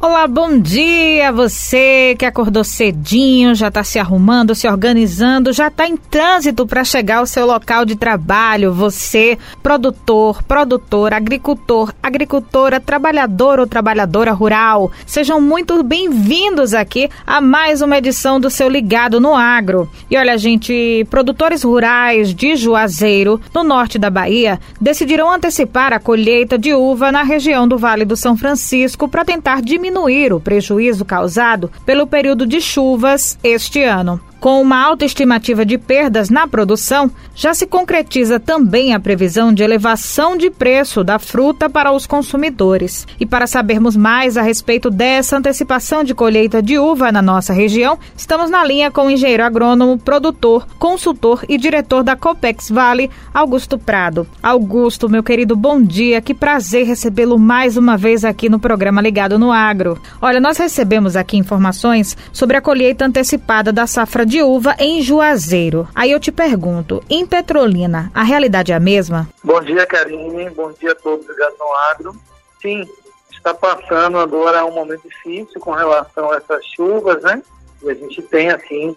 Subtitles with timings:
[0.00, 1.32] Olá, bom dia!
[1.32, 6.84] Você que acordou cedinho, já está se arrumando, se organizando, já está em trânsito para
[6.84, 8.72] chegar ao seu local de trabalho.
[8.72, 17.82] Você, produtor, produtor, agricultor, agricultora, trabalhador ou trabalhadora rural, sejam muito bem-vindos aqui a mais
[17.82, 19.90] uma edição do seu Ligado no Agro.
[20.08, 26.56] E olha, gente, produtores rurais de Juazeiro, no norte da Bahia, decidiram antecipar a colheita
[26.56, 31.04] de uva na região do Vale do São Francisco para tentar diminuir diminuir o prejuízo
[31.04, 34.20] causado pelo período de chuvas este ano.
[34.40, 39.64] Com uma alta estimativa de perdas na produção, já se concretiza também a previsão de
[39.64, 43.04] elevação de preço da fruta para os consumidores.
[43.18, 47.98] E para sabermos mais a respeito dessa antecipação de colheita de uva na nossa região,
[48.16, 53.76] estamos na linha com o engenheiro agrônomo, produtor, consultor e diretor da Copex Vale, Augusto
[53.76, 54.24] Prado.
[54.40, 56.20] Augusto, meu querido, bom dia.
[56.20, 60.00] Que prazer recebê-lo mais uma vez aqui no programa Ligado no Agro.
[60.22, 65.88] Olha, nós recebemos aqui informações sobre a colheita antecipada da safra de uva em Juazeiro.
[65.94, 69.26] Aí eu te pergunto, em Petrolina, a realidade é a mesma?
[69.42, 70.50] Bom dia, Karine.
[70.50, 72.14] Bom dia a todos ligados no agro.
[72.60, 72.86] Sim,
[73.32, 77.42] está passando agora um momento difícil com relação a essas chuvas, né?
[77.82, 78.94] E a gente tem, assim,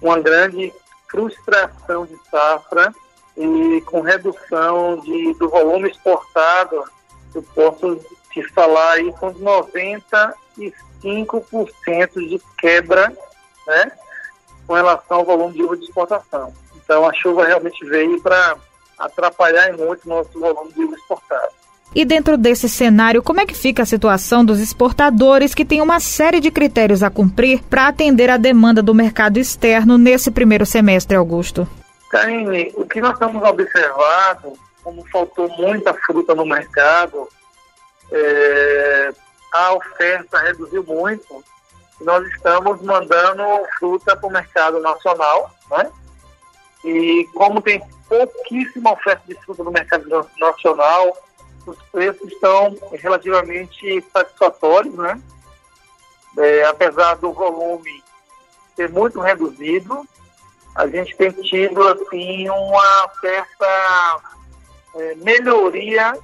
[0.00, 0.72] uma grande
[1.10, 2.94] frustração de safra
[3.36, 6.84] e com redução de, do volume exportado,
[7.34, 7.98] eu posso
[8.32, 10.32] te falar aí com 95%
[12.14, 13.12] de quebra,
[13.66, 13.90] né?
[14.70, 16.54] Com relação ao volume de uva de exportação.
[16.76, 18.54] Então a chuva realmente veio para
[18.96, 21.48] atrapalhar muito o nosso volume de uva exportado.
[21.92, 25.98] E dentro desse cenário, como é que fica a situação dos exportadores que têm uma
[25.98, 31.16] série de critérios a cumprir para atender a demanda do mercado externo nesse primeiro semestre,
[31.16, 31.66] Augusto?
[32.08, 34.52] Karine, o que nós estamos observando,
[34.84, 37.28] como faltou muita fruta no mercado,
[38.12, 39.12] é,
[39.52, 41.42] a oferta reduziu muito
[42.00, 43.42] nós estamos mandando
[43.78, 45.90] fruta para o mercado nacional, né?
[46.84, 51.16] E como tem pouquíssima oferta de fruta no mercado nacional,
[51.66, 55.20] os preços estão relativamente satisfatórios, né?
[56.38, 58.02] É, apesar do volume
[58.74, 60.06] ser muito reduzido,
[60.74, 64.20] a gente tem tido assim uma certa
[64.94, 66.14] é, melhoria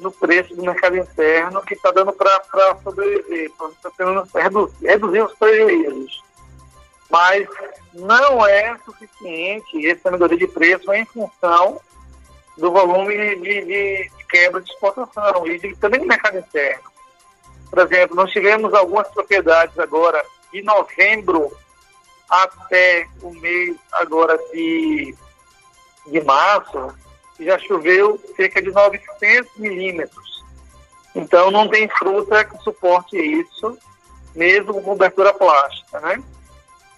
[0.00, 5.34] no preço do mercado interno que está dando para sobreviver, está tendo reduzir, reduzir os
[5.34, 6.22] prejuízos.
[7.10, 7.46] Mas
[7.92, 11.80] não é suficiente essa melhoria de preço em função
[12.56, 16.90] do volume de, de quebra de exportação e de, também do mercado interno.
[17.70, 21.52] Por exemplo, nós tivemos algumas propriedades agora de novembro
[22.28, 25.14] até o mês agora de,
[26.06, 26.94] de março,
[27.44, 30.44] já choveu cerca de 900 milímetros.
[31.14, 33.78] Então não tem fruta que suporte isso,
[34.34, 36.22] mesmo com cobertura plástica, né?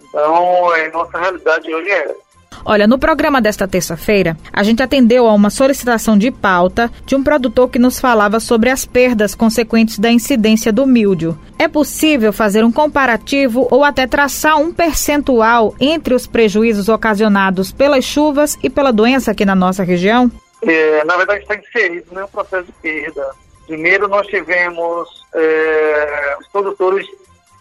[0.00, 2.21] Então, é, nossa realidade hoje é essa.
[2.64, 7.22] Olha, no programa desta terça-feira, a gente atendeu a uma solicitação de pauta de um
[7.22, 11.38] produtor que nos falava sobre as perdas consequentes da incidência do míldio.
[11.58, 18.04] É possível fazer um comparativo ou até traçar um percentual entre os prejuízos ocasionados pelas
[18.04, 20.30] chuvas e pela doença aqui na nossa região?
[20.62, 23.30] É, na verdade, está inserido no processo de perda.
[23.66, 27.06] Primeiro, nós tivemos é, os produtores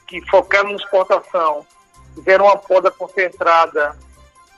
[0.07, 1.65] que focaram na exportação,
[2.15, 3.95] tiveram uma poda concentrada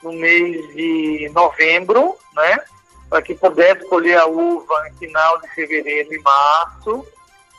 [0.04, 2.60] no mês de novembro, né?
[3.10, 7.06] Para que pudesse colher a uva em final de fevereiro e março.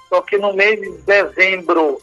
[0.09, 2.01] Só que no mês de dezembro,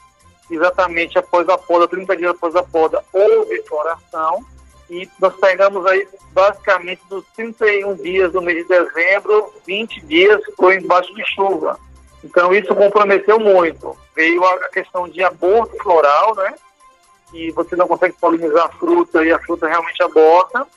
[0.50, 4.46] exatamente após a poda, 30 dias após a poda, houve floração.
[4.90, 10.76] E nós pegamos aí basicamente dos 31 dias do mês de dezembro, 20 dias foi
[10.76, 11.80] embaixo de chuva.
[12.24, 13.98] Então isso comprometeu muito.
[14.16, 16.54] Veio a questão de aborto floral, né?
[17.32, 20.68] Que você não consegue polinizar a fruta e a fruta realmente aborta.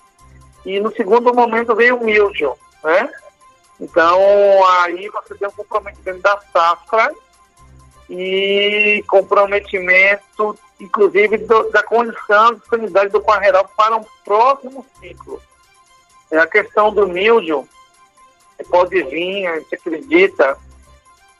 [0.65, 3.11] E no segundo momento veio o mildio, né?
[3.81, 4.19] Então,
[4.81, 7.13] aí você tem um comprometimento da safra
[8.09, 15.43] e comprometimento, inclusive, do, da condição de sanidade do quarreiral para um próximo ciclo.
[16.31, 17.69] É a questão do mildio
[18.71, 20.57] pode vir, a gente acredita,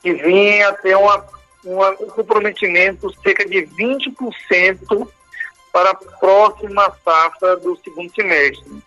[0.01, 1.25] que vinha ter uma
[1.65, 5.07] um comprometimento cerca de 20%
[5.73, 8.81] para a próxima safra do segundo semestre,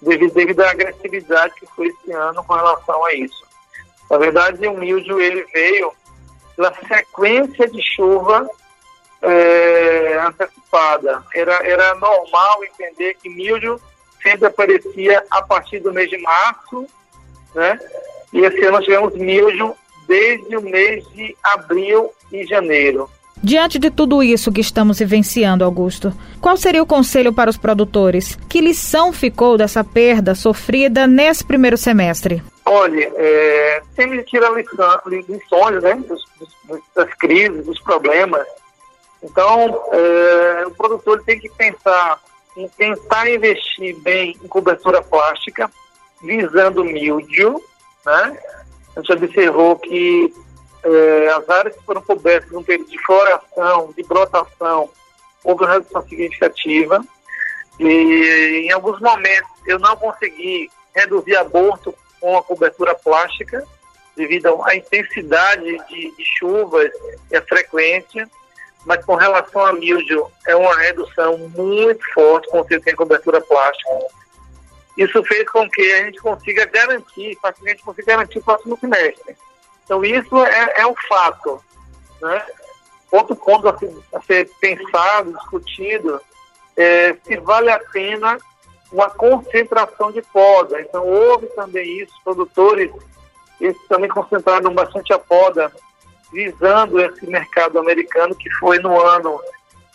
[0.00, 3.44] devido, devido à agressividade que foi esse ano com relação a isso.
[4.10, 5.92] Na verdade, o milho ele veio
[6.56, 8.48] pela sequência de chuva
[9.22, 11.22] é, antecipada.
[11.34, 13.80] Era, era normal entender que milho
[14.22, 16.86] sempre aparecia a partir do mês de março,
[17.54, 17.78] né?
[18.32, 19.76] E esse ano nós tivemos milho
[20.10, 23.08] desde o mês de abril e janeiro.
[23.42, 28.36] Diante de tudo isso que estamos vivenciando, Augusto, qual seria o conselho para os produtores?
[28.48, 32.42] Que lição ficou dessa perda sofrida nesse primeiro semestre?
[32.66, 36.24] Olha, é, sempre tira lições né, dos,
[36.68, 38.46] dos, das crises, dos problemas.
[39.22, 42.20] Então, é, o produtor tem que pensar
[42.56, 45.70] em tentar investir bem em cobertura plástica,
[46.20, 47.62] visando mildio,
[48.04, 48.38] né?
[48.96, 50.32] A gente observou que
[50.82, 54.90] é, as áreas que foram cobertas no período de floração, de brotação,
[55.44, 57.00] houve uma redução significativa.
[57.78, 63.64] E em alguns momentos eu não consegui reduzir aborto com a cobertura plástica,
[64.16, 66.90] devido à intensidade de, de chuvas
[67.30, 68.28] e a frequência,
[68.84, 73.90] mas com relação a milho, é uma redução muito forte quando você tem cobertura plástica.
[75.00, 79.34] Isso fez com que a gente consiga garantir, facilmente consiga garantir o próximo semestre.
[79.82, 81.58] Então, isso é, é um fato.
[82.20, 82.46] Né?
[83.10, 86.20] Outro ponto a ser, a ser pensado, discutido,
[86.76, 88.36] é se vale a pena
[88.92, 90.78] uma concentração de poda.
[90.82, 92.92] Então, houve também isso, produtores
[93.58, 95.72] eles também concentraram bastante a poda,
[96.30, 99.40] visando esse mercado americano, que foi no ano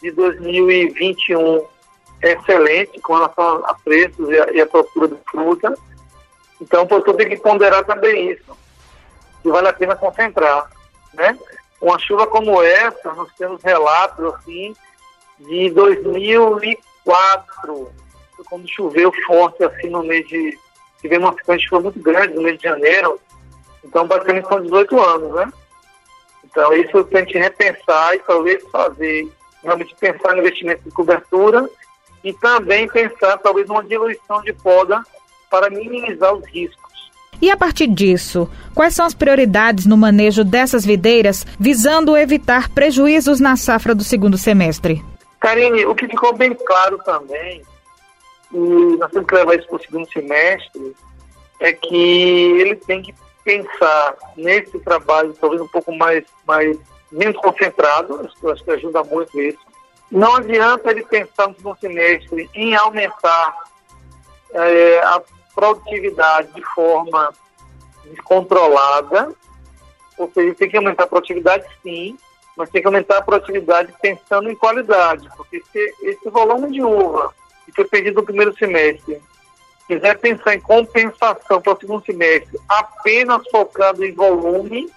[0.01, 1.74] de 2021
[2.31, 5.73] excelente com relação a preços e a, e a procura de fruta.
[6.61, 8.55] Então, o produtor tem que ponderar também isso
[9.45, 10.67] que vale a pena concentrar,
[11.13, 11.37] né?
[11.79, 14.75] Uma chuva como essa, nós temos relatos assim
[15.37, 17.91] de 2004,
[18.49, 20.57] quando choveu forte assim no mês de
[20.99, 23.21] tivemos uma sequência chuva muito grande no mês de janeiro,
[23.83, 25.53] então basicamente são 18 anos, né?
[26.43, 29.31] Então isso tem que repensar e talvez fazer,
[29.61, 31.69] realmente pensar no investimento de cobertura
[32.25, 35.01] e também pensar talvez numa diluição de poda
[35.49, 36.83] para minimizar os riscos.
[37.39, 43.39] E a partir disso, quais são as prioridades no manejo dessas videiras, visando evitar prejuízos
[43.39, 45.03] na safra do segundo semestre?
[45.39, 47.61] Karine, o que ficou bem claro também,
[48.51, 48.57] e
[48.97, 50.95] nós temos que levar isso para o segundo semestre,
[51.59, 51.95] é que
[52.59, 53.13] ele tem que
[53.43, 56.75] pensar nesse trabalho talvez um pouco mais, mais
[57.11, 59.64] menos concentrado, acho que ajuda muito isso.
[60.11, 63.55] Não adianta ele pensar no semestre em aumentar
[64.53, 65.21] é, a
[65.53, 67.33] produtividade de forma
[68.05, 69.33] descontrolada,
[70.17, 72.17] ou seja, tem que aumentar a produtividade sim,
[72.55, 77.33] mas tem que aumentar a produtividade pensando em qualidade, porque se esse volume de uva
[77.65, 79.21] que foi perdido no primeiro semestre,
[79.87, 84.89] quiser pensar em compensação para o segundo semestre, apenas focado em volume,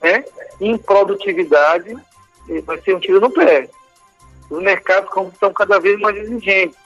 [0.00, 0.24] né,
[0.60, 1.96] em produtividade,
[2.64, 3.68] vai ser um tiro no pé.
[4.52, 6.76] Os mercados estão cada vez mais exigentes.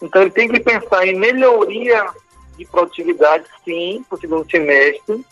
[0.00, 2.06] Então ele tem que pensar em melhoria
[2.56, 5.26] de produtividade, sim, para o segundo semestre.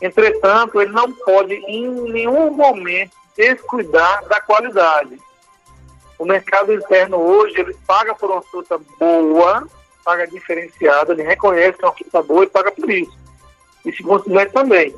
[0.00, 5.16] Entretanto, ele não pode, em nenhum momento, descuidar da qualidade.
[6.18, 9.64] O mercado interno hoje, ele paga por uma fruta boa,
[10.04, 13.16] paga diferenciada, ele reconhece que é uma fruta boa e paga por isso.
[13.86, 14.92] E segundo semestre também.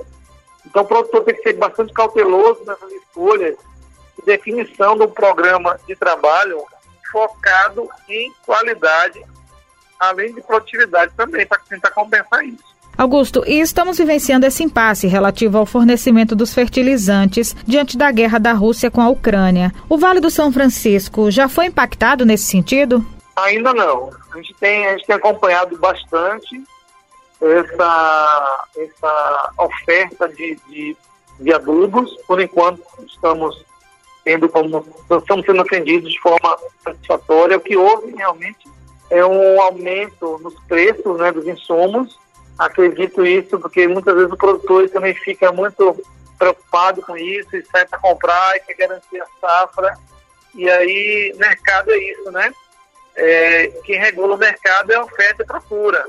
[0.64, 3.56] Então, o produtor tem que ser bastante cauteloso nessas escolhas
[4.24, 6.62] definição do programa de trabalho
[7.10, 9.24] focado em qualidade
[9.98, 12.74] além de produtividade também, para tentar compensar isso.
[12.96, 18.52] Augusto, e estamos vivenciando esse impasse relativo ao fornecimento dos fertilizantes diante da guerra da
[18.52, 19.72] Rússia com a Ucrânia.
[19.88, 23.04] O Vale do São Francisco já foi impactado nesse sentido?
[23.34, 24.10] Ainda não.
[24.32, 26.62] A gente tem, a gente tem acompanhado bastante
[27.40, 30.96] essa, essa oferta de, de,
[31.40, 32.16] de adubos.
[32.28, 33.64] Por enquanto, estamos
[34.24, 34.84] tendo como
[35.20, 37.56] estamos sendo atendidos de forma satisfatória.
[37.58, 38.66] O que houve realmente
[39.10, 42.18] é um aumento nos preços né, dos insumos.
[42.58, 46.02] Acredito isso porque muitas vezes o produtor também fica muito
[46.38, 49.96] preocupado com isso e sai para comprar e quer garantir a safra.
[50.54, 52.52] E aí, mercado é isso, né?
[53.16, 56.04] É, quem regula o mercado é a oferta e procura.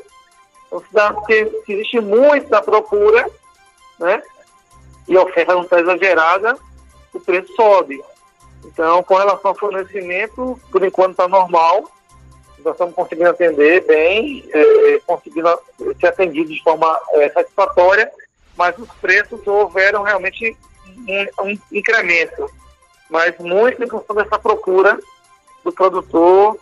[0.68, 3.30] Então, se existe muita procura,
[4.00, 4.22] né?
[5.08, 6.58] E a oferta não está exagerada,
[7.18, 8.04] o preço sobe.
[8.64, 11.90] Então, com relação ao fornecimento, por enquanto está normal
[12.66, 15.48] nós estamos conseguindo atender bem, é, conseguindo
[16.00, 18.12] ser atendidos de forma é, satisfatória,
[18.58, 20.58] mas os preços houveram realmente
[21.08, 22.50] um, um, incremento,
[23.10, 25.00] mas muito em função dessa procura
[25.64, 26.58] do produtor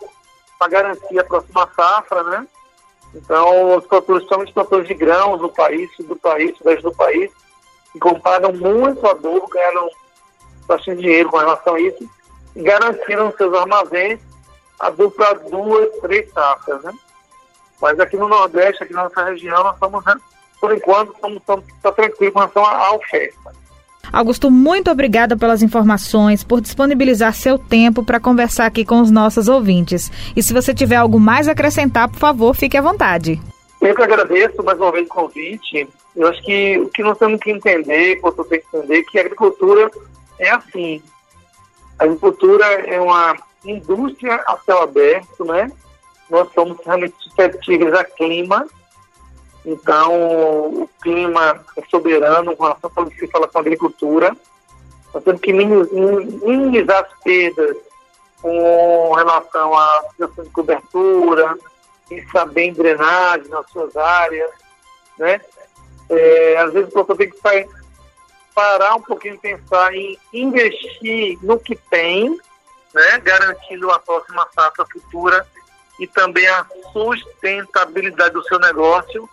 [0.60, 2.48] para garantir a próxima safra, né?
[3.16, 7.32] Então, os produtores, principalmente os produtores de grãos do país, do país, do país,
[7.94, 9.88] que compraram muito adubo, ganharam
[10.76, 12.10] bastante dinheiro com relação a isso,
[12.56, 14.20] garantindo nos seus armazéns
[14.80, 16.92] a dupla duas, três safras, né?
[17.82, 20.16] Mas aqui no Nordeste, aqui na nossa região, nós estamos, né,
[20.60, 23.54] por enquanto, estamos, estamos tá tranquilos com relação à oferta.
[24.12, 29.48] Augusto, muito obrigada pelas informações, por disponibilizar seu tempo para conversar aqui com os nossos
[29.48, 30.12] ouvintes.
[30.36, 33.42] E se você tiver algo mais a acrescentar, por favor, fique à vontade.
[33.82, 35.88] Eu que agradeço mais uma vez o convite.
[36.16, 39.04] Eu acho que o que nós temos que entender, o que tem que entender, é
[39.04, 39.90] que a agricultura
[40.40, 41.02] é assim.
[42.00, 43.36] A agricultura é uma
[43.66, 45.72] indústria a céu aberto, né?
[46.30, 48.66] Nós somos realmente suscetíveis a clima,
[49.66, 54.36] então o clima é soberano com relação que se fala com a agricultura.
[55.14, 57.78] Nós temos que minimizar as perdas
[58.42, 61.56] com relação à situação de cobertura,
[62.10, 64.52] pensar bem drenagem nas suas áreas,
[65.18, 65.40] né?
[66.10, 67.38] É, às vezes o produtor tem que
[68.54, 72.30] parar um pouquinho e pensar em investir no que tem,
[72.94, 75.48] né, garantindo a próxima safra futura
[76.00, 79.30] e também a sustentabilidade do seu negócio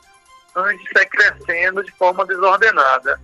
[0.54, 3.20] antes de sair crescendo de forma desordenada.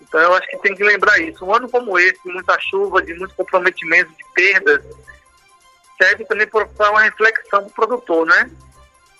[0.00, 1.44] Então eu acho que tem que lembrar isso.
[1.44, 4.84] Um ano como esse, de muita chuva, de muito comprometimento, de perdas,
[6.00, 8.50] serve também para uma reflexão do produtor, né?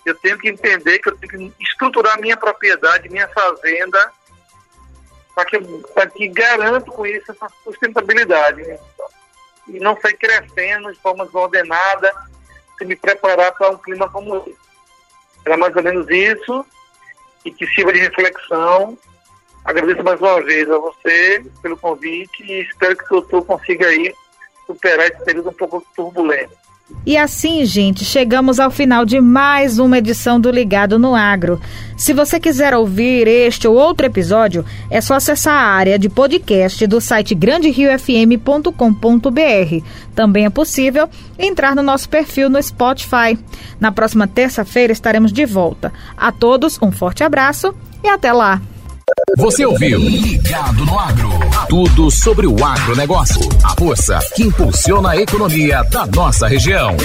[0.05, 4.11] Eu tenho que entender que eu tenho que estruturar minha propriedade, minha fazenda,
[5.35, 5.59] para que,
[6.15, 8.61] que garanto com isso essa sustentabilidade.
[8.61, 8.79] Né?
[9.67, 12.11] E não sair crescendo de forma desordenada,
[12.77, 14.55] se me preparar para um clima como esse.
[15.45, 16.65] Era mais ou menos isso,
[17.43, 18.97] e que sirva de reflexão.
[19.65, 24.13] Agradeço mais uma vez a você pelo convite e espero que o doutor consiga aí
[24.65, 26.62] superar esse período um pouco turbulento.
[27.05, 31.59] E assim, gente, chegamos ao final de mais uma edição do Ligado no Agro.
[31.97, 36.87] Se você quiser ouvir este ou outro episódio, é só acessar a área de podcast
[36.87, 39.85] do site granderiofm.com.br.
[40.15, 43.37] Também é possível entrar no nosso perfil no Spotify.
[43.81, 45.91] Na próxima terça-feira estaremos de volta.
[46.15, 48.61] A todos, um forte abraço e até lá.
[49.37, 51.29] Você ouviu Ligado no Agro.
[51.67, 53.41] Tudo sobre o agronegócio.
[53.63, 56.95] A força que impulsiona a economia da nossa região.